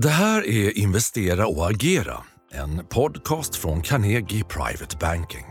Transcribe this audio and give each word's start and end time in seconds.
Det 0.00 0.08
här 0.08 0.46
är 0.46 0.78
Investera 0.78 1.46
och 1.46 1.70
agera, 1.70 2.14
en 2.52 2.84
podcast 2.88 3.56
från 3.56 3.82
Carnegie 3.82 4.44
Private 4.44 4.96
Banking. 5.00 5.44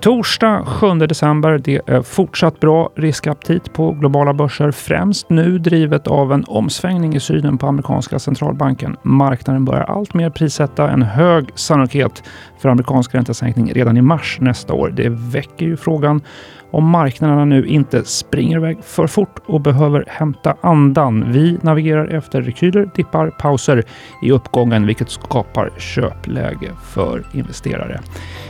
Torsdag 0.00 0.64
7 0.66 0.94
december. 0.94 1.58
Det 1.58 1.80
är 1.86 2.02
fortsatt 2.02 2.60
bra 2.60 2.92
riskaptit 2.96 3.72
på 3.72 3.92
globala 3.92 4.34
börser, 4.34 4.70
främst 4.70 5.30
nu 5.30 5.58
drivet 5.58 6.06
av 6.06 6.32
en 6.32 6.44
omsvängning 6.44 7.14
i 7.14 7.20
synen 7.20 7.58
på 7.58 7.66
amerikanska 7.66 8.18
centralbanken. 8.18 8.96
Marknaden 9.02 9.64
börjar 9.64 9.84
alltmer 9.84 10.30
prissätta 10.30 10.90
en 10.90 11.02
hög 11.02 11.50
sannolikhet 11.54 12.22
för 12.58 12.68
amerikansk 12.68 13.14
räntesänkning 13.14 13.72
redan 13.72 13.96
i 13.96 14.02
mars 14.02 14.38
nästa 14.40 14.74
år. 14.74 14.90
Det 14.90 15.08
väcker 15.08 15.66
ju 15.66 15.76
frågan 15.76 16.22
om 16.70 16.90
marknaderna 16.90 17.44
nu 17.44 17.66
inte 17.66 18.04
springer 18.04 18.56
iväg 18.56 18.78
för 18.82 19.06
fort 19.06 19.38
och 19.46 19.60
behöver 19.60 20.04
hämta 20.08 20.56
andan. 20.60 21.32
Vi 21.32 21.58
navigerar 21.62 22.06
efter 22.06 22.42
rekyler, 22.42 22.90
dippar, 22.94 23.30
pauser 23.30 23.82
i 24.22 24.30
uppgången, 24.30 24.86
vilket 24.86 25.10
skapar 25.10 25.70
köpläge 25.78 26.70
för 26.84 27.26
investerare. 27.32 28.00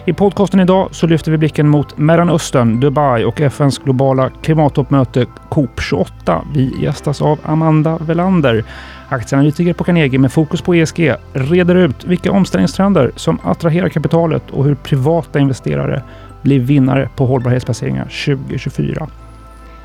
I 0.04 0.12
podcasten 0.12 0.60
idag 0.60 0.88
så 0.90 1.06
lyfter 1.06 1.30
vi 1.30 1.38
blicken 1.38 1.68
mot 1.68 1.98
Mellanöstern, 1.98 2.80
Dubai 2.80 3.24
och 3.24 3.40
FNs 3.40 3.78
globala 3.78 4.30
klimattoppmöte 4.42 5.26
COP 5.48 5.80
28. 5.80 6.44
Vi 6.54 6.74
gästas 6.82 7.22
av 7.22 7.38
Amanda 7.42 7.98
Velander 7.98 8.64
Aktieanalytiker 9.10 9.72
på 9.72 9.84
Carnegie 9.84 10.18
med 10.18 10.32
fokus 10.32 10.62
på 10.62 10.74
ESG 10.74 11.14
reder 11.32 11.74
ut 11.74 12.04
vilka 12.04 12.32
omställningstrender 12.32 13.12
som 13.16 13.38
attraherar 13.44 13.88
kapitalet 13.88 14.50
och 14.50 14.64
hur 14.64 14.74
privata 14.74 15.38
investerare 15.38 16.02
blir 16.42 16.60
vinnare 16.60 17.08
på 17.16 17.26
hållbarhetsplaceringar 17.26 18.04
2024. 18.04 19.08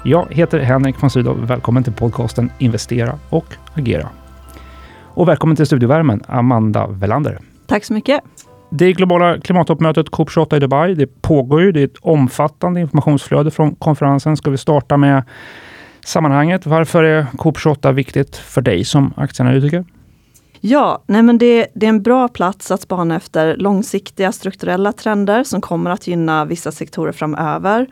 Jag 0.03 0.27
heter 0.29 0.59
Henrik 0.59 1.01
von 1.01 1.09
Sydow. 1.09 1.45
Välkommen 1.45 1.83
till 1.83 1.93
podcasten 1.93 2.51
Investera 2.57 3.19
och 3.29 3.45
agera. 3.73 4.09
Och 5.03 5.27
välkommen 5.27 5.55
till 5.55 5.65
studiovärmen, 5.65 6.23
Amanda 6.27 6.87
Velander. 6.87 7.39
Tack 7.65 7.85
så 7.85 7.93
mycket. 7.93 8.21
Det 8.69 8.93
globala 8.93 9.39
klimattoppmötet 9.39 10.09
COP28 10.09 10.55
i 10.55 10.59
Dubai, 10.59 10.95
det 10.95 11.21
pågår 11.21 11.61
ju. 11.61 11.71
Det 11.71 11.81
är 11.81 11.85
ett 11.85 11.97
omfattande 12.01 12.81
informationsflöde 12.81 13.51
från 13.51 13.75
konferensen. 13.75 14.37
Ska 14.37 14.51
vi 14.51 14.57
starta 14.57 14.97
med 14.97 15.23
sammanhanget. 16.05 16.65
Varför 16.65 17.03
är 17.03 17.23
COP28 17.23 17.91
viktigt 17.91 18.35
för 18.35 18.61
dig 18.61 18.83
som 18.83 19.13
aktieanalytiker? 19.17 19.85
Ja, 20.65 21.03
nej 21.07 21.23
men 21.23 21.37
det, 21.37 21.67
det, 21.75 21.85
är 21.85 21.89
en 21.89 22.01
bra 22.01 22.27
plats 22.27 22.71
att 22.71 22.81
spana 22.81 23.15
efter 23.15 23.57
långsiktiga 23.57 24.31
strukturella 24.31 24.91
trender 24.91 25.43
som 25.43 25.61
kommer 25.61 25.91
att 25.91 26.07
gynna 26.07 26.45
vissa 26.45 26.71
sektorer 26.71 27.11
framöver. 27.11 27.87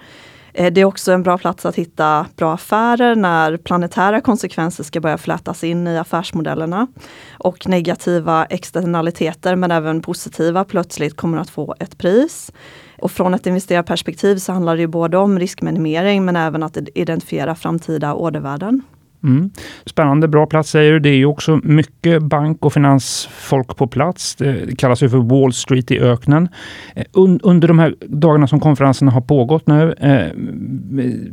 Eh, 0.53 0.73
det 0.73 0.81
är 0.81 0.85
också 0.85 1.11
en 1.11 1.23
bra 1.23 1.37
plats 1.37 1.65
att 1.65 1.75
hitta 1.75 2.25
bra 2.35 2.53
affärer 2.53 3.15
när 3.15 3.57
planetära 3.57 4.21
konsekvenser 4.21 4.83
ska 4.83 4.99
börja 4.99 5.17
flätas 5.17 5.63
in 5.63 5.87
i 5.87 5.97
affärsmodellerna. 5.97 6.87
Och 7.31 7.67
negativa 7.67 8.45
externaliteter 8.45 9.55
men 9.55 9.71
även 9.71 10.01
positiva 10.01 10.63
plötsligt 10.63 11.15
kommer 11.15 11.37
att 11.37 11.49
få 11.49 11.75
ett 11.79 11.97
pris. 11.97 12.51
Och 12.99 13.11
från 13.11 13.33
ett 13.33 13.45
investerarperspektiv 13.45 14.37
så 14.37 14.51
handlar 14.51 14.75
det 14.75 14.81
ju 14.81 14.87
både 14.87 15.17
om 15.17 15.39
riskminimering 15.39 16.25
men 16.25 16.35
även 16.35 16.63
att 16.63 16.77
identifiera 16.95 17.55
framtida 17.55 18.13
ordervärden. 18.13 18.83
Mm. 19.23 19.49
Spännande, 19.85 20.27
bra 20.27 20.45
plats 20.45 20.69
säger 20.69 20.91
du. 20.91 20.99
Det 20.99 21.09
är 21.09 21.15
ju 21.15 21.25
också 21.25 21.59
mycket 21.63 22.23
bank 22.23 22.65
och 22.65 22.73
finansfolk 22.73 23.77
på 23.77 23.87
plats. 23.87 24.35
Det 24.35 24.77
kallas 24.77 25.03
ju 25.03 25.09
för 25.09 25.17
Wall 25.17 25.53
Street 25.53 25.91
i 25.91 25.99
öknen. 25.99 26.49
Eh, 26.95 27.05
under 27.43 27.67
de 27.67 27.79
här 27.79 27.95
dagarna 27.99 28.47
som 28.47 28.59
konferensen 28.59 29.07
har 29.07 29.21
pågått 29.21 29.67
nu, 29.67 29.93
eh, 29.93 30.31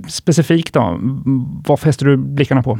specifikt 0.08 0.74
då, 0.74 1.00
vad 1.66 1.80
fäster 1.80 2.06
du 2.06 2.16
blickarna 2.16 2.62
på? 2.62 2.78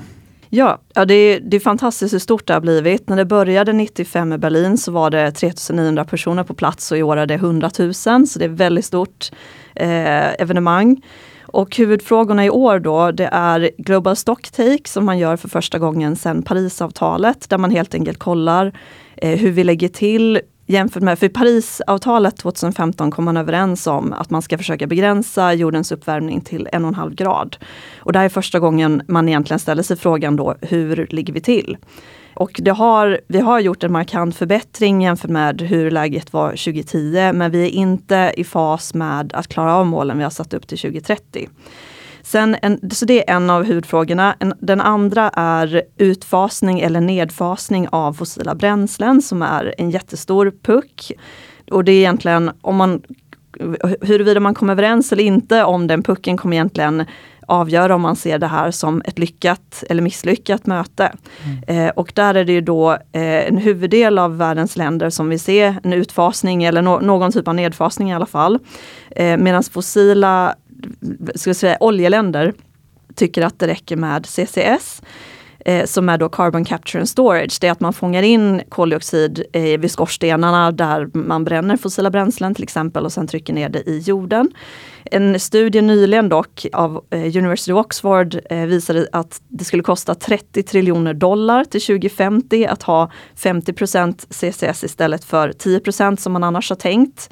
Ja, 0.51 0.79
ja 0.95 1.05
det, 1.05 1.15
är, 1.15 1.41
det 1.41 1.57
är 1.57 1.61
fantastiskt 1.61 2.15
hur 2.15 2.19
stort 2.19 2.47
det 2.47 2.55
har 2.55 2.61
blivit. 2.61 3.09
När 3.09 3.17
det 3.17 3.25
började 3.25 3.73
95 3.73 4.33
i 4.33 4.39
Berlin 4.39 4.79
så 4.79 4.93
var 4.93 5.11
det 5.11 5.31
3900 5.31 6.05
personer 6.05 6.45
på 6.45 6.55
plats 6.55 6.93
och 6.93 6.99
i 6.99 7.03
år 7.03 7.17
är 7.17 7.27
det 7.27 7.35
100 7.35 7.71
000. 7.79 7.95
Så 7.95 8.39
det 8.39 8.45
är 8.45 8.49
ett 8.49 8.51
väldigt 8.51 8.85
stort 8.85 9.31
eh, 9.75 10.43
evenemang. 10.43 11.03
Och 11.53 11.77
huvudfrågorna 11.77 12.45
i 12.45 12.51
år 12.51 12.79
då, 12.79 13.11
det 13.11 13.29
är 13.33 13.71
Global 13.79 14.17
Stocktake 14.17 14.89
som 14.89 15.05
man 15.05 15.19
gör 15.19 15.37
för 15.37 15.49
första 15.49 15.79
gången 15.79 16.17
sedan 16.17 16.43
Parisavtalet, 16.43 17.49
där 17.49 17.59
man 17.59 17.71
helt 17.71 17.95
enkelt 17.95 18.19
kollar 18.19 18.73
eh, 19.17 19.39
hur 19.39 19.51
vi 19.51 19.65
lägger 19.65 19.89
till 19.89 20.41
jämfört 20.69 21.03
med, 21.03 21.19
för 21.19 21.27
i 21.27 21.29
Parisavtalet 21.29 22.37
2015 22.37 23.11
kom 23.11 23.25
man 23.25 23.37
överens 23.37 23.87
om 23.87 24.13
att 24.13 24.31
man 24.31 24.43
ska 24.43 24.59
försöka 24.59 24.87
begränsa 24.87 25.55
jordens 25.55 25.93
uppvärmning 25.93 26.41
till 26.41 26.69
en 26.73 26.85
och 26.85 26.89
en 26.89 26.95
halv 26.95 27.15
grad. 27.15 27.57
Och 27.97 28.13
det 28.13 28.19
här 28.19 28.27
är 28.27 28.29
första 28.29 28.59
gången 28.59 29.03
man 29.09 29.29
egentligen 29.29 29.59
ställer 29.59 29.83
sig 29.83 29.97
frågan 29.97 30.37
då, 30.37 30.55
hur 30.61 31.07
ligger 31.11 31.33
vi 31.33 31.41
till? 31.41 31.77
Och 32.35 32.61
det 32.63 32.71
har, 32.71 33.21
vi 33.29 33.41
har 33.41 33.61
gjort 33.61 33.85
en 33.85 33.93
markant 33.93 34.37
förbättring 34.37 35.03
jämfört 35.03 35.31
med 35.31 35.61
hur 35.61 35.91
läget 35.91 36.33
var 36.33 36.51
2010, 36.51 37.33
men 37.33 37.51
vi 37.51 37.63
är 37.63 37.71
inte 37.71 38.33
i 38.37 38.45
fas 38.45 38.95
med 38.95 39.33
att 39.33 39.49
klara 39.49 39.75
av 39.75 39.87
målen 39.87 40.19
vi 40.19 40.25
har 40.25 40.31
satt 40.31 40.55
upp 40.55 40.67
till 40.67 40.79
2030. 40.79 41.49
Sen 42.29 42.57
en, 42.63 42.91
så 42.91 43.05
det 43.05 43.31
är 43.31 43.37
en 43.37 43.51
av 43.51 43.65
huvudfrågorna. 43.65 44.37
En, 44.39 44.55
den 44.61 44.81
andra 44.81 45.29
är 45.29 45.83
utfasning 45.97 46.81
eller 46.81 47.01
nedfasning 47.01 47.89
av 47.89 48.13
fossila 48.13 48.55
bränslen 48.55 49.23
som 49.23 49.43
är 49.43 49.75
en 49.79 49.91
jättestor 49.91 50.53
puck. 50.63 51.13
Och 51.71 51.85
det 51.85 51.93
är 51.93 51.97
egentligen 51.97 52.51
om 52.61 52.77
man 52.77 53.03
huruvida 54.01 54.41
man 54.41 54.55
kommer 54.55 54.73
överens 54.73 55.13
eller 55.13 55.25
inte 55.25 55.65
om 55.65 55.87
den 55.87 56.03
pucken 56.03 56.37
kommer 56.37 56.57
egentligen 56.57 57.05
avgöra 57.47 57.95
om 57.95 58.01
man 58.01 58.17
ser 58.17 58.39
det 58.39 58.47
här 58.47 58.71
som 58.71 59.03
ett 59.05 59.19
lyckat 59.19 59.85
eller 59.89 60.03
misslyckat 60.03 60.67
möte. 60.67 61.13
Mm. 61.45 61.87
Eh, 61.87 61.91
och 61.91 62.13
där 62.15 62.35
är 62.35 62.45
det 62.45 62.53
ju 62.53 62.61
då 62.61 62.91
eh, 62.93 63.49
en 63.49 63.57
huvuddel 63.57 64.19
av 64.19 64.39
världens 64.39 64.77
länder 64.77 65.11
som 65.11 65.29
vill 65.29 65.41
se 65.41 65.75
en 65.83 65.93
utfasning 65.93 66.65
eller 66.65 66.83
no 66.83 67.01
någon 67.01 67.33
typ 67.33 67.49
av 67.49 67.55
nedfasning 67.55 68.11
i 68.11 68.15
alla 68.15 68.27
fall. 68.27 68.59
Eh, 69.11 69.37
Medan 69.37 69.63
fossila 69.63 70.55
ska 71.35 71.55
säga, 71.55 71.77
oljeländer 71.81 72.53
tycker 73.15 73.43
att 73.43 73.59
det 73.59 73.67
räcker 73.67 73.97
med 73.97 74.27
CCS 74.27 75.03
eh, 75.65 75.87
som 75.87 76.09
är 76.09 76.19
då 76.19 76.29
Carbon 76.29 76.65
Capture 76.65 77.01
and 77.01 77.09
Storage. 77.09 77.59
Det 77.61 77.67
är 77.67 77.73
att 77.73 77.81
man 77.81 77.93
fångar 77.93 78.23
in 78.23 78.63
koldioxid 78.69 79.45
eh, 79.53 79.63
vid 79.63 79.91
skorstenarna 79.91 80.73
där 80.73 81.09
man 81.13 81.45
bränner 81.45 81.77
fossila 81.77 82.11
bränslen 82.11 82.55
till 82.55 82.63
exempel 82.63 83.05
och 83.05 83.13
sen 83.13 83.27
trycker 83.27 83.53
ner 83.53 83.69
det 83.69 83.89
i 83.89 83.99
jorden. 83.99 84.51
En 85.11 85.41
studie 85.41 85.83
nyligen 85.83 86.29
dock 86.29 86.67
av 86.73 87.05
eh, 87.11 87.19
University 87.21 87.73
of 87.73 87.87
Oxford 87.87 88.41
eh, 88.51 88.59
visade 88.59 89.07
att 89.13 89.41
det 89.49 89.65
skulle 89.65 89.83
kosta 89.83 90.15
30 90.15 90.63
triljoner 90.63 91.15
dollar 91.15 91.65
till 91.65 91.81
2050 91.81 92.67
att 92.67 92.83
ha 92.83 93.11
50% 93.37 94.27
CCS 94.31 94.85
istället 94.85 95.25
för 95.25 95.49
10% 95.49 96.17
som 96.17 96.33
man 96.33 96.45
annars 96.45 96.71
har 96.71 96.77
tänkt. 96.77 97.31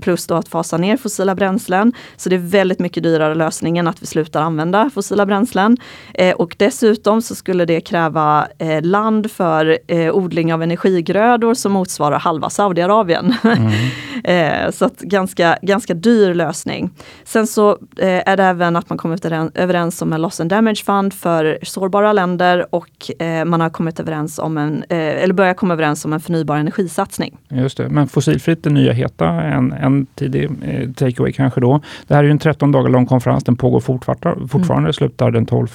Plus 0.00 0.26
då 0.26 0.34
att 0.34 0.48
fasa 0.48 0.76
ner 0.76 0.96
fossila 0.96 1.34
bränslen. 1.34 1.92
Så 2.16 2.28
det 2.28 2.36
är 2.36 2.50
väldigt 2.50 2.78
mycket 2.78 3.02
dyrare 3.02 3.34
lösning 3.34 3.78
än 3.78 3.88
att 3.88 4.02
vi 4.02 4.06
slutar 4.06 4.42
använda 4.42 4.90
fossila 4.94 5.26
bränslen. 5.26 5.76
Eh, 6.14 6.34
och 6.34 6.54
dessutom 6.58 7.22
så 7.22 7.34
skulle 7.34 7.64
det 7.64 7.80
kräva 7.80 8.48
land 8.82 9.30
för 9.30 9.78
odling 10.12 10.54
av 10.54 10.62
energigrödor 10.62 11.54
som 11.54 11.72
motsvarar 11.72 12.18
halva 12.18 12.50
Saudiarabien. 12.50 13.34
Mm. 13.44 13.72
Eh, 14.24 14.70
så 14.70 14.84
att 14.84 15.00
ganska, 15.00 15.58
ganska 15.62 15.94
dyr 15.94 16.34
lösning. 16.34 16.90
Sen 17.24 17.46
så 17.46 17.70
eh, 17.96 18.28
är 18.28 18.36
det 18.36 18.44
även 18.44 18.76
att 18.76 18.88
man 18.88 18.98
kommit 18.98 19.24
överens 19.54 20.02
om 20.02 20.12
en 20.12 20.22
loss 20.22 20.40
and 20.40 20.50
damage 20.50 20.84
fund 20.84 21.14
för 21.14 21.58
sårbara 21.62 22.12
länder 22.12 22.66
och 22.74 23.22
eh, 23.22 23.44
man 23.44 23.60
har 23.60 23.70
kommit 23.70 24.00
överens 24.00 24.38
om 24.38 24.58
en, 24.58 24.84
eller 24.88 25.34
börjar 25.34 25.54
komma 25.54 25.74
överens 25.74 26.04
om 26.04 26.12
en 26.12 26.20
förnybar 26.20 26.56
energisatsning. 26.56 27.36
Just 27.48 27.76
det, 27.76 27.88
men 27.88 28.08
fossilfritt 28.08 28.66
är 28.66 28.70
nya 28.70 28.92
heta, 28.92 29.28
en, 29.28 29.72
en 29.72 30.06
tidig 30.06 30.50
takeaway 30.96 31.32
kanske 31.32 31.60
då. 31.60 31.80
Det 32.06 32.14
här 32.14 32.20
är 32.20 32.24
ju 32.24 32.30
en 32.30 32.38
13 32.38 32.72
dagar 32.72 32.90
lång 32.90 33.06
konferens, 33.06 33.44
den 33.44 33.56
pågår 33.56 33.80
fortfarande, 33.80 34.48
fortfarande 34.48 34.86
mm. 34.86 34.92
slutar 34.92 35.30
den 35.30 35.46
12. 35.46 35.68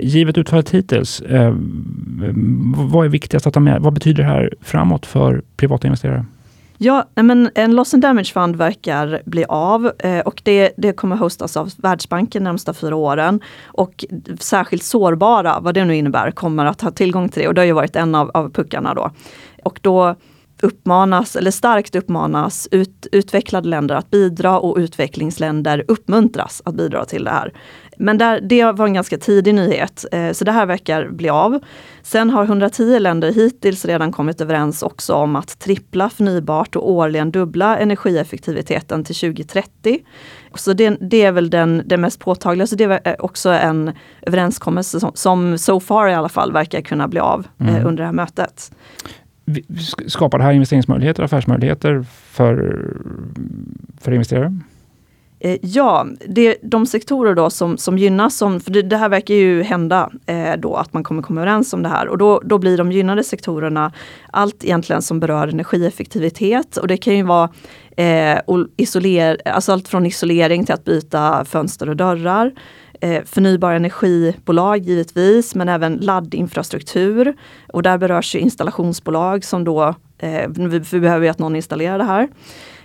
givet 0.00 0.38
utfallet 0.38 0.70
hittills, 0.70 1.22
vad 2.76 3.04
är 3.04 3.08
viktigast 3.08 3.46
att 3.46 3.54
ta 3.54 3.60
med? 3.60 3.80
Vad 3.80 3.92
betyder 3.92 4.22
det 4.22 4.28
här 4.28 4.54
framåt 4.60 5.06
för 5.06 5.42
privata 5.56 5.86
investerare? 5.86 6.24
Ja, 6.84 7.04
men 7.14 7.50
en 7.54 7.74
loss 7.74 7.94
and 7.94 8.02
damage 8.02 8.32
fund 8.32 8.56
verkar 8.56 9.22
bli 9.24 9.44
av 9.48 9.92
eh, 9.98 10.20
och 10.20 10.40
det, 10.44 10.72
det 10.76 10.92
kommer 10.92 11.16
hostas 11.16 11.56
av 11.56 11.70
Världsbanken 11.76 12.44
de 12.44 12.50
närmsta 12.50 12.74
fyra 12.74 12.96
åren. 12.96 13.40
Och 13.66 14.04
särskilt 14.38 14.82
sårbara, 14.82 15.60
vad 15.60 15.74
det 15.74 15.84
nu 15.84 15.96
innebär, 15.96 16.30
kommer 16.30 16.66
att 16.66 16.80
ha 16.80 16.90
tillgång 16.90 17.28
till 17.28 17.42
det. 17.42 17.48
Och 17.48 17.54
det 17.54 17.60
har 17.60 17.66
ju 17.66 17.72
varit 17.72 17.96
en 17.96 18.14
av, 18.14 18.30
av 18.34 18.50
puckarna 18.50 18.94
då. 18.94 19.10
Och 19.64 19.78
då 19.82 20.14
uppmanas, 20.62 21.36
eller 21.36 21.50
starkt 21.50 21.94
uppmanas, 21.94 22.68
ut, 22.70 23.06
utvecklade 23.12 23.68
länder 23.68 23.94
att 23.94 24.10
bidra 24.10 24.58
och 24.58 24.76
utvecklingsländer 24.76 25.84
uppmuntras 25.88 26.62
att 26.64 26.74
bidra 26.74 27.04
till 27.04 27.24
det 27.24 27.30
här. 27.30 27.52
Men 27.96 28.18
där, 28.18 28.40
det 28.40 28.72
var 28.72 28.86
en 28.86 28.94
ganska 28.94 29.18
tidig 29.18 29.54
nyhet, 29.54 30.04
eh, 30.12 30.32
så 30.32 30.44
det 30.44 30.52
här 30.52 30.66
verkar 30.66 31.08
bli 31.08 31.28
av. 31.28 31.58
Sen 32.02 32.30
har 32.30 32.44
110 32.44 32.98
länder 32.98 33.32
hittills 33.32 33.84
redan 33.84 34.12
kommit 34.12 34.40
överens 34.40 34.82
också 34.82 35.14
om 35.14 35.36
att 35.36 35.58
trippla 35.58 36.10
förnybart 36.10 36.76
och 36.76 36.90
årligen 36.90 37.30
dubbla 37.30 37.78
energieffektiviteten 37.78 39.04
till 39.04 39.14
2030. 39.14 39.98
Så 40.54 40.72
det, 40.72 40.96
det 41.00 41.22
är 41.22 41.32
väl 41.32 41.50
den, 41.50 41.82
den 41.86 42.00
mest 42.00 42.20
påtagliga, 42.20 42.66
så 42.66 42.76
det 42.76 43.00
är 43.04 43.24
också 43.24 43.50
en 43.50 43.92
överenskommelse 44.22 45.00
som, 45.00 45.10
som 45.14 45.58
so 45.58 45.80
far 45.80 46.08
i 46.08 46.14
alla 46.14 46.28
fall 46.28 46.52
verkar 46.52 46.80
kunna 46.80 47.08
bli 47.08 47.20
av 47.20 47.46
mm. 47.58 47.74
eh, 47.74 47.86
under 47.86 48.02
det 48.02 48.06
här 48.06 48.12
mötet. 48.12 48.72
Skapar 50.06 50.38
det 50.38 50.44
här 50.44 50.52
investeringsmöjligheter, 50.52 51.22
affärsmöjligheter 51.22 52.04
för, 52.30 52.86
för 54.00 54.12
investerare? 54.12 54.58
Eh, 55.44 55.58
ja, 55.62 56.06
det, 56.28 56.56
de 56.62 56.86
sektorer 56.86 57.34
då 57.34 57.50
som, 57.50 57.78
som 57.78 57.98
gynnas, 57.98 58.36
som, 58.36 58.60
för 58.60 58.70
det, 58.70 58.82
det 58.82 58.96
här 58.96 59.08
verkar 59.08 59.34
ju 59.34 59.62
hända 59.62 60.10
eh, 60.26 60.52
då 60.58 60.74
att 60.74 60.92
man 60.92 61.04
kommer 61.04 61.22
komma 61.22 61.40
överens 61.40 61.72
om 61.72 61.82
det 61.82 61.88
här 61.88 62.08
och 62.08 62.18
då, 62.18 62.40
då 62.44 62.58
blir 62.58 62.78
de 62.78 62.92
gynnade 62.92 63.24
sektorerna 63.24 63.92
allt 64.30 64.64
egentligen 64.64 65.02
som 65.02 65.20
berör 65.20 65.48
energieffektivitet 65.48 66.76
och 66.76 66.88
det 66.88 66.96
kan 66.96 67.16
ju 67.16 67.22
vara 67.22 67.50
eh, 67.96 68.38
isoler, 68.76 69.40
alltså 69.44 69.72
allt 69.72 69.88
från 69.88 70.06
isolering 70.06 70.64
till 70.64 70.74
att 70.74 70.84
byta 70.84 71.44
fönster 71.44 71.88
och 71.88 71.96
dörrar. 71.96 72.52
Eh, 73.00 73.22
förnybara 73.24 73.76
energibolag 73.76 74.78
givetvis, 74.78 75.54
men 75.54 75.68
även 75.68 75.96
laddinfrastruktur. 75.96 77.34
Och 77.72 77.82
där 77.82 77.98
berörs 77.98 78.34
ju 78.34 78.38
installationsbolag 78.38 79.44
som 79.44 79.64
då, 79.64 79.94
eh, 80.18 80.48
vi, 80.48 80.78
vi 80.78 81.00
behöver 81.00 81.24
ju 81.24 81.30
att 81.30 81.38
någon 81.38 81.56
installerar 81.56 81.98
det 81.98 82.04
här. 82.04 82.28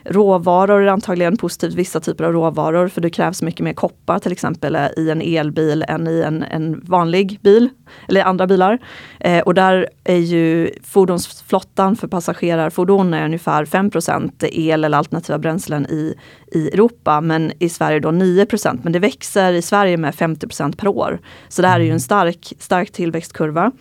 Råvaror 0.06 0.84
är 0.84 0.88
antagligen 0.88 1.38
positivt, 1.38 1.74
vissa 1.74 2.00
typer 2.00 2.24
av 2.24 2.34
råvaror, 2.34 2.88
för 2.88 3.02
det 3.02 3.10
krävs 3.10 3.42
mycket 3.42 3.64
mer 3.64 3.74
koppar 3.74 4.20
till 4.20 4.32
exempel 4.32 4.76
eh, 4.76 4.88
i 4.98 5.10
en 5.10 5.22
elbil 5.22 5.86
än 5.88 6.08
i 6.08 6.22
en, 6.22 6.44
en 6.44 6.82
vanlig 6.86 7.40
bil, 7.42 7.70
eller 8.08 8.24
andra 8.24 8.48
bilar. 8.48 8.80
Eh, 9.20 9.40
och 9.40 9.54
där 9.54 9.88
är 10.04 10.18
ju 10.18 10.72
fordonsflottan 10.84 11.96
för 11.96 12.08
passagerarfordon 12.08 13.14
är 13.14 13.26
ungefär 13.26 13.66
5% 13.66 14.46
el 14.52 14.84
eller 14.84 14.98
alternativa 14.98 15.38
bränslen 15.38 15.86
i, 15.86 16.14
i 16.52 16.68
Europa, 16.68 17.22
men 17.22 17.52
i 17.60 17.70
Sverige 17.70 18.00
då 18.00 18.10
9% 18.10 18.80
Men 18.84 18.94
det 18.94 19.00
växer 19.00 19.54
i 19.54 19.62
Sverige 19.62 19.98
med 19.98 20.14
50% 20.14 20.76
per 20.76 20.88
år. 20.88 21.20
Så 21.50 21.62
det 21.62 21.68
här 21.68 21.80
är 21.80 21.84
ju 21.84 21.92
en 21.92 22.00
stark, 22.00 22.54
stark 22.60 22.92
tillväxtkurva. 22.92 23.72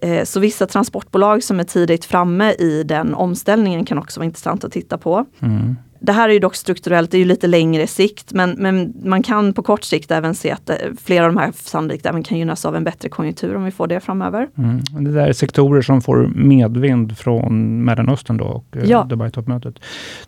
Eh, 0.00 0.24
så 0.24 0.40
vissa 0.40 0.66
transportbolag 0.66 1.42
som 1.42 1.60
är 1.60 1.64
tidigt 1.64 2.04
framme 2.04 2.52
i 2.52 2.82
den 2.82 3.14
omställningen 3.14 3.84
kan 3.84 3.98
också 3.98 4.20
vara 4.20 4.24
intressant 4.24 4.64
att 4.64 4.72
titta 4.72 4.98
på. 4.98 5.26
Mm. 5.40 5.76
Det 6.00 6.12
här 6.12 6.28
är 6.28 6.32
ju 6.32 6.38
dock 6.38 6.54
strukturellt, 6.54 7.10
det 7.10 7.16
är 7.16 7.18
ju 7.18 7.24
lite 7.24 7.46
längre 7.46 7.86
sikt, 7.86 8.32
men, 8.32 8.50
men 8.50 8.94
man 9.04 9.22
kan 9.22 9.52
på 9.52 9.62
kort 9.62 9.84
sikt 9.84 10.10
även 10.10 10.34
se 10.34 10.50
att 10.50 10.70
eh, 10.70 10.76
flera 11.04 11.24
av 11.26 11.34
de 11.34 11.40
här 11.40 11.52
sannolikt 11.54 12.06
även 12.06 12.22
kan 12.22 12.38
gynnas 12.38 12.64
av 12.64 12.76
en 12.76 12.84
bättre 12.84 13.08
konjunktur 13.08 13.56
om 13.56 13.64
vi 13.64 13.70
får 13.70 13.86
det 13.86 14.00
framöver. 14.00 14.48
Mm. 14.58 14.80
Det 15.04 15.12
där 15.12 15.28
är 15.28 15.32
sektorer 15.32 15.82
som 15.82 16.00
får 16.00 16.30
medvind 16.34 17.18
från 17.18 17.84
Mellanöstern 17.84 18.36
då 18.36 18.44
och 18.44 18.76
eh, 18.76 18.84
ja. 18.84 19.06
Dubai-toppmötet. 19.08 19.74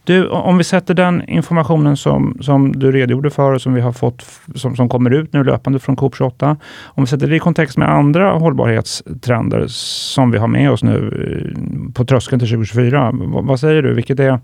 Du, 0.05 0.29
om 0.29 0.59
vi 0.59 0.65
sätter 0.65 0.95
den 0.95 1.29
informationen 1.29 1.97
som, 1.97 2.39
som 2.41 2.73
du 2.73 2.93
redogjorde 2.93 3.31
för 3.31 3.53
och 3.53 3.63
som 3.63 3.75
vi 3.75 3.81
har 3.81 3.93
fått, 3.93 4.27
som, 4.55 4.77
som 4.77 4.89
kommer 4.89 5.11
ut 5.11 5.33
nu 5.33 5.45
löpande 5.45 5.79
från 5.79 5.97
COP 5.97 6.17
28. 6.17 6.57
Om 6.85 7.05
vi 7.05 7.07
sätter 7.07 7.27
det 7.27 7.37
i 7.37 7.39
kontext 7.39 7.79
med 7.79 7.91
andra 7.91 8.33
hållbarhetstrender 8.33 9.65
som 9.69 10.31
vi 10.31 10.39
har 10.39 10.49
med 10.49 10.71
oss 10.71 10.83
nu 10.83 10.97
eh, 10.97 11.93
på 11.93 12.05
tröskeln 12.05 12.41
till 12.41 12.49
2024. 12.49 13.11
Vad, 13.13 13.47
vad 13.47 13.61
säger 13.61 13.83
du? 13.83 13.95
Vilket 13.95 14.21
är 14.21 14.41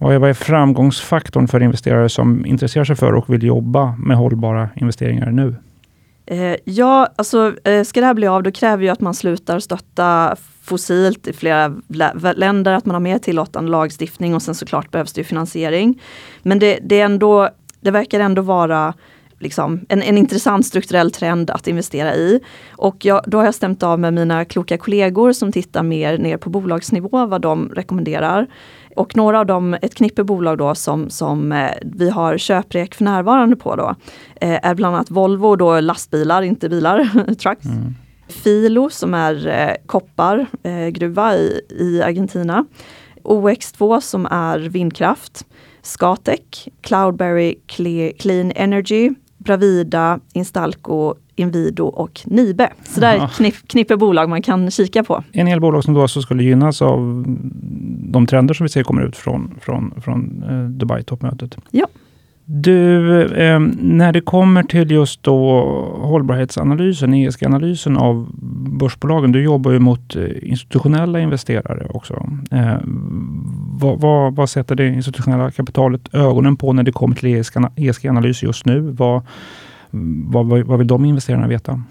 vad 0.00 0.24
är, 0.24 0.34
framgångsfaktorn 0.34 1.48
för 1.48 1.62
investerare 1.62 2.08
som 2.08 2.46
intresserar 2.46 2.84
sig 2.84 2.96
för 2.96 3.12
och 3.12 3.34
vill 3.34 3.42
jobba 3.42 3.94
med 3.98 4.16
hållbara 4.16 4.68
investeringar 4.76 5.30
nu? 5.30 5.54
Eh, 6.26 6.56
ja, 6.64 7.08
alltså 7.16 7.54
eh, 7.64 7.84
ska 7.84 8.00
det 8.00 8.06
här 8.06 8.14
bli 8.14 8.26
av 8.26 8.42
då 8.42 8.50
kräver 8.50 8.82
ju 8.82 8.88
att 8.88 9.00
man 9.00 9.14
slutar 9.14 9.58
stötta 9.58 10.36
fossilt 10.62 11.28
i 11.28 11.32
flera 11.32 11.74
länder, 12.36 12.72
att 12.72 12.86
man 12.86 12.94
har 12.94 13.00
mer 13.00 13.18
tillåtande 13.18 13.70
lagstiftning 13.70 14.34
och 14.34 14.42
sen 14.42 14.54
såklart 14.54 14.90
behövs 14.90 15.12
det 15.12 15.24
finansiering. 15.24 16.02
Men 16.42 16.58
det, 16.58 16.78
det, 16.82 17.00
är 17.00 17.04
ändå, 17.04 17.48
det 17.80 17.90
verkar 17.90 18.20
ändå 18.20 18.42
vara 18.42 18.94
liksom, 19.38 19.80
en, 19.88 20.02
en 20.02 20.18
intressant 20.18 20.66
strukturell 20.66 21.10
trend 21.10 21.50
att 21.50 21.68
investera 21.68 22.14
i. 22.14 22.40
Och 22.70 23.04
jag, 23.04 23.20
då 23.26 23.38
har 23.38 23.44
jag 23.44 23.54
stämt 23.54 23.82
av 23.82 23.98
med 23.98 24.14
mina 24.14 24.44
kloka 24.44 24.78
kollegor 24.78 25.32
som 25.32 25.52
tittar 25.52 25.82
mer 25.82 26.18
ner 26.18 26.36
på 26.36 26.50
bolagsnivå 26.50 27.26
vad 27.26 27.40
de 27.40 27.68
rekommenderar. 27.74 28.46
Och 29.00 29.16
några 29.16 29.40
av 29.40 29.46
dem, 29.46 29.76
ett 29.82 29.94
knippe 29.94 30.24
bolag 30.24 30.58
då 30.58 30.74
som, 30.74 31.10
som 31.10 31.52
eh, 31.52 31.70
vi 31.82 32.10
har 32.10 32.38
köprek 32.38 32.94
för 32.94 33.04
närvarande 33.04 33.56
på 33.56 33.76
då, 33.76 33.94
eh, 34.40 34.66
är 34.66 34.74
bland 34.74 34.96
annat 34.96 35.10
Volvo, 35.10 35.56
då 35.56 35.80
lastbilar, 35.80 36.42
inte 36.42 36.68
bilar, 36.68 37.08
trucks. 37.42 37.64
Mm. 37.64 37.94
Filo 38.28 38.90
som 38.90 39.14
är 39.14 39.46
eh, 39.48 39.74
koppargruva 39.86 41.36
i, 41.36 41.60
i 41.70 42.02
Argentina. 42.02 42.64
OX2 43.22 44.00
som 44.00 44.26
är 44.26 44.58
vindkraft. 44.58 45.46
Scatec, 45.82 46.68
Cloudberry 46.80 47.54
Clean 48.18 48.52
Energy, 48.54 49.10
Bravida, 49.38 50.20
Instalco, 50.32 51.14
Inwido 51.36 51.86
och 51.86 52.20
Nibe. 52.24 52.72
Så 52.84 53.00
det 53.00 53.06
är 53.06 53.24
ett 53.24 53.32
knipp, 53.36 53.68
knippe 53.68 53.96
bolag 53.96 54.28
man 54.28 54.42
kan 54.42 54.70
kika 54.70 55.04
på. 55.04 55.24
En 55.32 55.46
hel 55.46 55.60
bolag 55.60 55.84
som 55.84 55.94
då 55.94 56.02
alltså 56.02 56.22
skulle 56.22 56.42
gynnas 56.42 56.82
av 56.82 57.24
de 58.12 58.26
trender 58.26 58.54
som 58.54 58.64
vi 58.64 58.68
ser 58.68 58.82
kommer 58.82 59.02
ut 59.02 59.16
från, 59.16 59.54
från, 59.60 59.94
från 60.00 60.42
eh, 60.42 60.70
Dubai-toppmötet. 60.70 61.56
Ja. 61.70 61.86
Du, 62.44 63.22
eh, 63.22 63.60
när 63.78 64.12
det 64.12 64.20
kommer 64.20 64.62
till 64.62 64.90
just 64.90 65.22
då 65.22 65.60
hållbarhetsanalysen, 66.00 67.14
ESG-analysen 67.14 67.96
av 67.96 68.28
börsbolagen, 68.78 69.32
du 69.32 69.42
jobbar 69.42 69.72
ju 69.72 69.78
mot 69.78 70.16
eh, 70.16 70.24
institutionella 70.42 71.20
investerare 71.20 71.86
också. 71.90 72.26
Vad, 73.80 74.00
vad, 74.00 74.36
vad, 74.36 74.50
sätter 74.50 74.74
det 74.74 74.86
institutionella 74.88 75.50
kapitalet 75.50 76.14
ögonen 76.14 76.56
på 76.56 76.72
när 76.72 76.82
det 76.82 76.92
kommer 76.92 77.16
till 77.16 77.44
ESG-analys 77.76 78.42
just 78.42 78.66
nu? 78.66 78.80
Vad, 78.80 79.22
vad, 80.30 80.46
vad 80.46 80.78
vill 80.78 80.88
de 80.88 81.04
investerarna 81.04 81.46
veta? 81.46 81.82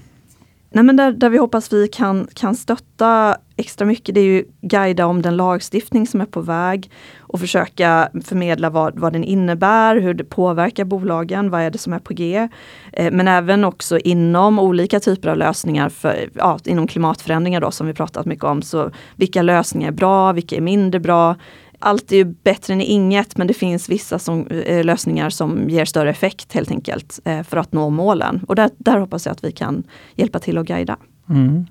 Nej, 0.71 0.83
men 0.83 0.95
där, 0.95 1.12
där 1.12 1.30
vi 1.30 1.38
hoppas 1.38 1.74
vi 1.74 1.88
kan, 1.88 2.27
kan 2.33 2.56
stötta 2.56 3.38
extra 3.57 3.86
mycket, 3.86 4.16
det 4.16 4.21
är 4.21 4.25
ju 4.25 4.45
guida 4.62 5.06
om 5.06 5.21
den 5.21 5.38
lagstiftning 5.38 6.07
som 6.07 6.21
är 6.21 6.25
på 6.25 6.42
väg 6.42 6.92
och 7.19 7.39
försöka 7.39 8.10
förmedla 8.24 8.69
vad, 8.69 9.00
vad 9.00 9.13
den 9.13 9.24
innebär, 9.24 9.95
hur 9.95 10.13
det 10.13 10.24
påverkar 10.24 10.86
bolagen, 10.86 11.50
vad 11.50 11.62
är 11.62 11.71
det 11.71 11.77
som 11.77 11.94
är 11.94 12.00
på 12.00 12.13
G. 12.13 12.50
Eh, 12.94 13.12
men 13.12 13.27
även 13.27 13.63
också 13.63 13.98
inom 13.98 14.60
olika 14.60 15.00
typer 15.00 15.30
av 15.30 15.38
lösningar, 15.38 15.89
för, 15.89 16.30
ja, 16.33 16.60
inom 16.66 16.88
klimatförändringar 16.88 17.62
då 17.62 17.72
som 17.72 17.88
vi 17.88 17.94
pratat 17.94 18.25
mycket 18.25 18.45
om. 18.45 18.62
Så 18.62 18.92
vilka 19.15 19.42
lösningar 19.42 19.88
är 19.88 19.94
bra, 19.94 20.31
vilka 20.31 20.56
är 20.56 20.62
mindre 20.62 21.00
bra? 21.00 21.36
Allt 21.80 22.12
är 22.12 22.16
ju 22.16 22.24
bättre 22.24 22.74
än 22.74 22.81
inget, 22.81 23.38
men 23.38 23.48
det 23.48 23.54
finns 23.54 23.90
vissa 23.90 24.20
som, 24.20 24.48
eh, 24.48 24.84
lösningar 24.84 25.30
som 25.30 25.70
ger 25.70 25.86
större 25.86 26.10
effekt 26.10 26.54
helt 26.54 26.72
enkelt 26.72 27.20
eh, 27.26 27.44
för 27.44 27.58
att 27.58 27.74
nå 27.74 27.90
målen. 27.90 28.42
Och 28.48 28.56
där, 28.56 28.70
där 28.78 29.00
hoppas 29.00 29.26
jag 29.26 29.34
att 29.34 29.44
vi 29.44 29.52
kan 29.52 29.84
hjälpa 30.16 30.40
till 30.40 30.58
och 30.58 30.68
guida. 30.68 30.98
Mm. 31.30 31.66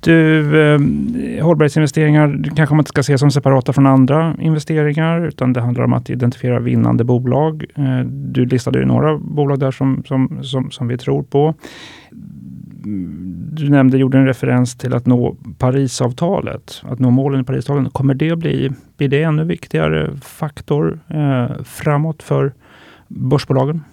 Du, 0.00 0.60
eh, 0.60 1.44
hållbarhetsinvesteringar 1.44 2.54
kanske 2.56 2.74
man 2.74 2.80
inte 2.80 2.88
ska 2.88 3.02
se 3.02 3.18
som 3.18 3.30
separata 3.30 3.72
från 3.72 3.86
andra 3.86 4.36
investeringar, 4.40 5.26
utan 5.26 5.52
det 5.52 5.60
handlar 5.60 5.84
om 5.84 5.92
att 5.92 6.10
identifiera 6.10 6.60
vinnande 6.60 7.04
bolag. 7.04 7.64
Eh, 7.74 8.00
du 8.06 8.46
listade 8.46 8.78
ju 8.78 8.84
några 8.84 9.18
bolag 9.18 9.58
där 9.58 9.70
som, 9.70 10.02
som, 10.06 10.38
som, 10.42 10.70
som 10.70 10.88
vi 10.88 10.98
tror 10.98 11.22
på 11.22 11.54
du 13.52 13.68
nämnde, 13.68 13.98
gjorde 13.98 14.18
en 14.18 14.26
referens 14.26 14.76
till 14.76 14.94
att 14.94 15.06
nå 15.06 15.36
Parisavtalet, 15.58 16.82
att 16.82 16.98
nå 16.98 17.10
målen 17.10 17.40
i 17.40 17.44
Parisavtalet. 17.44 17.92
Kommer 17.92 18.14
det 18.14 18.30
att 18.30 18.38
bli, 18.38 18.70
blir 18.96 19.08
det 19.08 19.22
ännu 19.22 19.44
viktigare 19.44 20.10
faktor 20.22 21.00
eh, 21.08 21.62
framåt 21.64 22.22
för 22.22 22.52
börsbolagen? 23.08 23.84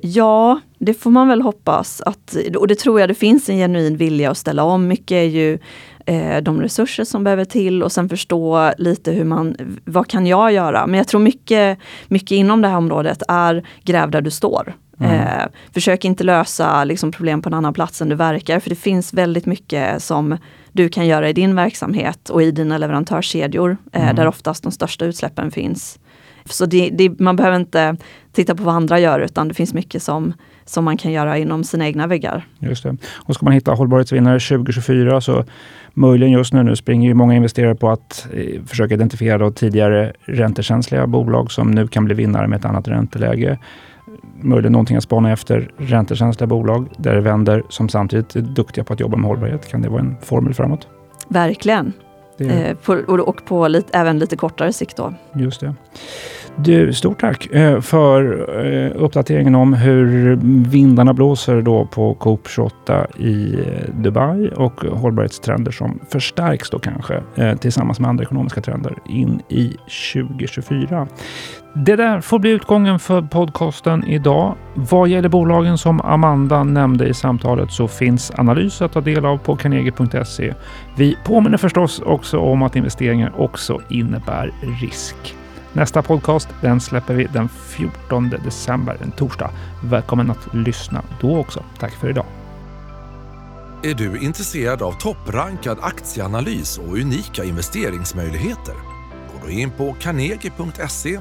Ja, 0.00 0.60
det 0.78 0.94
får 0.94 1.10
man 1.10 1.28
väl 1.28 1.42
hoppas. 1.42 2.00
Att, 2.00 2.36
och 2.56 2.68
det 2.68 2.74
tror 2.74 3.00
jag 3.00 3.08
det 3.08 3.14
finns 3.14 3.48
en 3.48 3.56
genuin 3.56 3.96
vilja 3.96 4.30
att 4.30 4.38
ställa 4.38 4.64
om. 4.64 4.88
Mycket 4.88 5.12
är 5.12 5.22
ju 5.22 5.58
eh, 6.06 6.42
de 6.42 6.60
resurser 6.60 7.04
som 7.04 7.24
behöver 7.24 7.44
till 7.44 7.82
och 7.82 7.92
sen 7.92 8.08
förstå 8.08 8.72
lite 8.78 9.12
hur 9.12 9.24
man, 9.24 9.56
vad 9.84 10.08
kan 10.08 10.26
jag 10.26 10.52
göra? 10.52 10.86
Men 10.86 10.98
jag 10.98 11.08
tror 11.08 11.20
mycket, 11.20 11.78
mycket 12.08 12.32
inom 12.32 12.62
det 12.62 12.68
här 12.68 12.76
området 12.76 13.22
är 13.28 13.66
gräv 13.84 14.10
där 14.10 14.20
du 14.20 14.30
står. 14.30 14.74
Mm. 15.00 15.20
Eh, 15.20 15.44
försök 15.74 16.04
inte 16.04 16.24
lösa 16.24 16.84
liksom, 16.84 17.12
problem 17.12 17.42
på 17.42 17.48
en 17.48 17.54
annan 17.54 17.74
plats 17.74 18.02
än 18.02 18.08
du 18.08 18.14
verkar, 18.14 18.60
för 18.60 18.70
det 18.70 18.76
finns 18.76 19.14
väldigt 19.14 19.46
mycket 19.46 20.02
som 20.02 20.38
du 20.72 20.88
kan 20.88 21.06
göra 21.06 21.28
i 21.28 21.32
din 21.32 21.54
verksamhet 21.54 22.30
och 22.30 22.42
i 22.42 22.50
dina 22.50 22.78
leverantörskedjor, 22.78 23.76
eh, 23.92 24.02
mm. 24.02 24.16
där 24.16 24.26
oftast 24.26 24.62
de 24.62 24.72
största 24.72 25.04
utsläppen 25.04 25.50
finns. 25.50 25.98
Så 26.44 26.66
det, 26.66 26.90
det, 26.90 27.20
man 27.20 27.36
behöver 27.36 27.56
inte 27.56 27.96
titta 28.32 28.54
på 28.54 28.62
vad 28.62 28.74
andra 28.74 28.98
gör, 28.98 29.20
utan 29.20 29.48
det 29.48 29.54
finns 29.54 29.74
mycket 29.74 30.02
som, 30.02 30.34
som 30.64 30.84
man 30.84 30.96
kan 30.96 31.12
göra 31.12 31.38
inom 31.38 31.64
sina 31.64 31.86
egna 31.86 32.06
väggar. 32.06 32.46
Just 32.58 32.82
det. 32.82 32.96
Och 33.14 33.34
ska 33.34 33.44
man 33.44 33.52
hitta 33.52 33.72
hållbarhetsvinnare 33.72 34.40
2024 34.40 35.20
så 35.20 35.44
möjligen 35.94 36.32
just 36.32 36.52
nu, 36.52 36.62
nu 36.62 36.76
springer 36.76 37.08
ju 37.08 37.14
många 37.14 37.34
investerare 37.34 37.74
på 37.74 37.90
att 37.90 38.26
eh, 38.32 38.62
försöka 38.66 38.94
identifiera 38.94 39.38
då 39.38 39.50
tidigare 39.50 40.12
räntekänsliga 40.24 41.06
bolag 41.06 41.50
som 41.50 41.70
nu 41.70 41.88
kan 41.88 42.04
bli 42.04 42.14
vinnare 42.14 42.48
med 42.48 42.58
ett 42.58 42.64
annat 42.64 42.88
ränteläge 42.88 43.58
möjligen 44.40 44.72
någonting 44.72 44.96
att 44.96 45.02
spana 45.02 45.32
efter. 45.32 45.70
Räntekänsliga 45.76 46.46
bolag 46.46 46.88
där 46.96 47.14
det 47.14 47.20
vänder 47.20 47.62
som 47.68 47.88
samtidigt 47.88 48.36
är 48.36 48.40
duktiga 48.40 48.84
på 48.84 48.92
att 48.92 49.00
jobba 49.00 49.16
med 49.16 49.28
hållbarhet. 49.28 49.68
Kan 49.68 49.82
det 49.82 49.88
vara 49.88 50.00
en 50.00 50.16
formel 50.22 50.54
framåt? 50.54 50.88
Verkligen. 51.28 51.92
Eh, 52.38 52.76
på, 52.76 52.92
och 53.22 53.44
på 53.44 53.68
lite, 53.68 53.98
även 53.98 54.18
lite 54.18 54.36
kortare 54.36 54.72
sikt 54.72 54.96
då. 54.96 55.14
Just 55.34 55.60
det. 55.60 55.74
Du, 56.56 56.92
stort 56.92 57.20
tack 57.20 57.46
eh, 57.46 57.80
för 57.80 58.48
eh, 58.66 58.92
uppdateringen 58.94 59.54
om 59.54 59.72
hur 59.72 60.36
vindarna 60.70 61.14
blåser 61.14 61.62
då 61.62 61.86
på 61.86 62.14
Coop 62.14 62.48
28 62.48 63.06
i 63.18 63.54
eh, 63.54 63.94
Dubai 63.94 64.50
och 64.56 64.80
hållbarhetstrender 64.80 65.72
som 65.72 65.98
förstärks 66.08 66.70
då 66.70 66.78
kanske 66.78 67.22
tillsammans 67.60 68.00
med 68.00 68.08
andra 68.08 68.24
ekonomiska 68.24 68.60
trender 68.60 68.94
in 69.08 69.42
i 69.48 69.76
2024. 70.12 71.08
Det 71.74 71.96
där 71.96 72.20
får 72.20 72.38
bli 72.38 72.50
utgången 72.50 72.98
för 72.98 73.22
podcasten 73.22 74.04
idag. 74.04 74.54
Vad 74.74 75.08
gäller 75.08 75.28
bolagen 75.28 75.78
som 75.78 76.00
Amanda 76.00 76.64
nämnde 76.64 77.08
i 77.08 77.14
samtalet 77.14 77.72
så 77.72 77.88
finns 77.88 78.32
analys 78.36 78.82
att 78.82 78.92
ta 78.92 79.00
del 79.00 79.26
av 79.26 79.38
på 79.38 79.56
carnegie.se. 79.56 80.54
Vi 80.96 81.16
påminner 81.24 81.58
förstås 81.58 82.00
också 82.00 82.38
om 82.38 82.62
att 82.62 82.76
investeringar 82.76 83.32
också 83.36 83.80
innebär 83.88 84.50
risk. 84.80 85.34
Nästa 85.74 86.02
podcast 86.02 86.48
den 86.60 86.80
släpper 86.80 87.14
vi 87.14 87.24
den 87.24 87.48
14 87.48 88.30
december, 88.44 88.96
en 89.02 89.10
torsdag. 89.12 89.50
Välkommen 89.84 90.30
att 90.30 90.54
lyssna 90.54 91.04
då 91.20 91.36
också. 91.36 91.64
Tack 91.78 91.92
för 91.92 92.10
idag. 92.10 92.26
Är 93.82 93.94
du 93.94 94.18
intresserad 94.18 94.82
av 94.82 94.92
topprankad 94.92 95.78
aktieanalys 95.82 96.78
och 96.78 96.92
unika 96.92 97.44
investeringsmöjligheter? 97.44 98.74
Gå 99.32 99.46
då 99.46 99.50
in 99.50 99.70
på 99.70 99.96
carnegie.se 100.00 101.20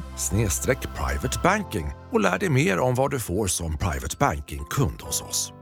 privatebanking 0.95 1.85
och 2.11 2.21
lär 2.21 2.39
dig 2.39 2.49
mer 2.49 2.79
om 2.79 2.95
vad 2.95 3.11
du 3.11 3.19
får 3.19 3.47
som 3.47 3.77
private 3.77 4.15
banking-kund 4.19 5.01
hos 5.01 5.21
oss. 5.21 5.53